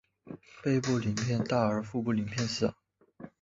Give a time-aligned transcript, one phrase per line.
[0.63, 2.73] 背部鳞片大而腹部鳞片小。